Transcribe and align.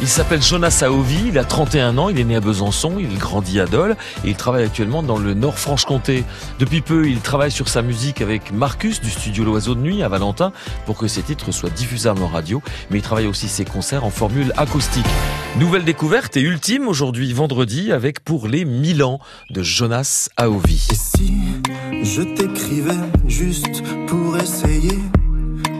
Il 0.00 0.06
s'appelle 0.06 0.40
Jonas 0.40 0.82
Aovi, 0.82 1.28
il 1.28 1.38
a 1.38 1.44
31 1.44 1.98
ans, 1.98 2.08
il 2.08 2.20
est 2.20 2.24
né 2.24 2.36
à 2.36 2.40
Besançon, 2.40 2.98
il 3.00 3.18
grandit 3.18 3.58
à 3.58 3.66
Dole 3.66 3.96
et 4.24 4.28
il 4.28 4.36
travaille 4.36 4.62
actuellement 4.62 5.02
dans 5.02 5.18
le 5.18 5.34
Nord-Franche-Comté. 5.34 6.24
Depuis 6.60 6.82
peu, 6.82 7.08
il 7.08 7.18
travaille 7.18 7.50
sur 7.50 7.68
sa 7.68 7.82
musique 7.82 8.22
avec 8.22 8.52
Marcus 8.52 9.00
du 9.00 9.10
studio 9.10 9.42
L'Oiseau 9.42 9.74
de 9.74 9.80
Nuit 9.80 10.04
à 10.04 10.08
Valentin 10.08 10.52
pour 10.86 10.96
que 10.98 11.08
ses 11.08 11.22
titres 11.22 11.50
soient 11.50 11.70
diffusables 11.70 12.22
en 12.22 12.28
radio, 12.28 12.62
mais 12.90 12.98
il 12.98 13.02
travaille 13.02 13.26
aussi 13.26 13.48
ses 13.48 13.64
concerts 13.64 14.04
en 14.04 14.10
formule 14.10 14.52
acoustique. 14.56 15.04
Nouvelle 15.58 15.84
découverte 15.84 16.36
et 16.36 16.42
ultime 16.42 16.86
aujourd'hui 16.86 17.32
vendredi 17.32 17.90
avec 17.90 18.20
Pour 18.20 18.46
les 18.46 18.64
1000 18.64 19.02
ans 19.02 19.18
de 19.50 19.64
Jonas 19.64 20.28
Aovi. 20.36 20.86
Et 20.92 20.94
si 20.94 21.34
je 22.04 22.22
t'écrivais 22.22 22.92
juste 23.26 23.82
pour 24.06 24.36
essayer 24.36 24.98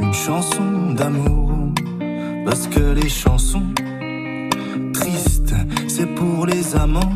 une 0.00 0.12
chanson 0.12 0.94
d'amour? 0.94 1.52
Parce 2.44 2.66
que 2.66 2.80
les 2.80 3.08
chansons 3.08 3.62
c'est 6.00 6.06
pour 6.14 6.46
les 6.46 6.76
amants 6.76 7.14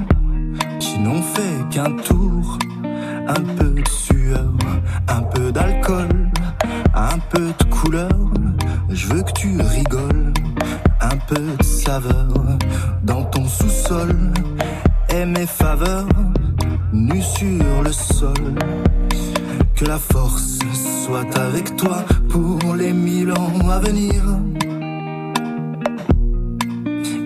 qui 0.79 0.99
n'ont 0.99 1.23
fait 1.23 1.57
qu'un 1.71 1.93
tour. 2.09 2.59
Un 3.27 3.43
peu 3.57 3.71
de 3.71 3.89
sueur, 3.89 4.53
un 5.09 5.23
peu 5.23 5.51
d'alcool, 5.51 6.11
un 6.95 7.19
peu 7.31 7.47
de 7.59 7.65
couleur. 7.71 8.19
Je 8.91 9.07
veux 9.07 9.23
que 9.23 9.33
tu 9.33 9.59
rigoles, 9.59 10.33
un 11.01 11.17
peu 11.29 11.41
de 11.59 11.63
saveur 11.63 12.29
dans 13.03 13.25
ton 13.25 13.47
sous-sol. 13.47 14.15
Et 15.09 15.25
mes 15.25 15.47
faveurs, 15.47 16.09
nues 16.93 17.23
sur 17.23 17.83
le 17.83 17.93
sol. 17.93 18.55
Que 19.77 19.87
la 19.87 19.99
force 19.99 20.59
soit 21.05 21.39
avec 21.39 21.75
toi 21.77 22.05
pour 22.29 22.75
les 22.77 22.93
mille 22.93 23.33
ans 23.33 23.69
à 23.71 23.79
venir. 23.79 24.23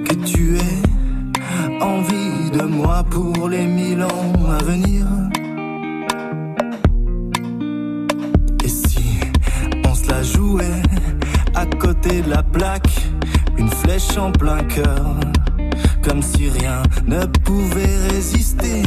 Que 0.07 0.15
tu 0.25 0.57
aies 0.57 0.68
envie 1.99 2.51
de 2.51 2.63
moi 2.63 3.05
pour 3.11 3.49
les 3.49 3.67
mille 3.67 4.03
ans 4.03 4.33
à 4.59 4.63
venir. 4.63 5.05
Et 8.65 8.69
si 8.69 9.21
on 9.85 9.95
se 9.95 10.09
la 10.09 10.23
jouait 10.23 10.83
à 11.55 11.67
côté 11.67 12.23
de 12.23 12.31
la 12.31 12.43
plaque, 12.43 12.95
une 13.57 13.71
flèche 13.71 14.17
en 14.17 14.31
plein 14.31 14.63
cœur, 14.65 15.07
comme 16.03 16.23
si 16.23 16.49
rien 16.49 16.83
ne 17.07 17.25
pouvait 17.27 17.97
résister 18.13 18.83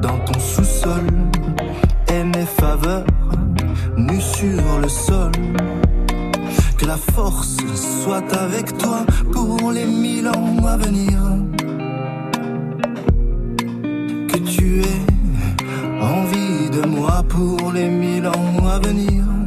dans 0.00 0.18
ton 0.18 0.38
sous-sol, 0.38 1.06
et 2.12 2.24
mes 2.24 2.46
faveurs 2.46 3.04
nues 3.96 4.20
sur 4.20 4.78
le 4.80 4.88
sol. 4.88 5.32
Que 6.76 6.86
la 6.86 6.96
force 6.96 7.56
soit 7.74 8.32
avec 8.34 8.76
toi 8.78 9.04
pour 9.32 9.70
les 9.72 9.86
mille 9.86 10.28
ans 10.28 10.66
à 10.66 10.76
venir. 10.76 11.18
Que 14.28 14.38
tu 14.38 14.80
aies 14.80 15.06
envie 16.00 16.70
de 16.70 16.86
moi 16.86 17.22
pour 17.28 17.72
les 17.72 17.88
mille 17.88 18.26
ans 18.26 18.66
à 18.66 18.78
venir. 18.78 19.41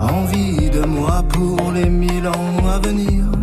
envie 0.00 0.70
de 0.70 0.84
moi 0.86 1.22
pour 1.28 1.72
les 1.72 1.88
mille 1.88 2.26
ans 2.26 2.66
à 2.68 2.78
venir. 2.78 3.41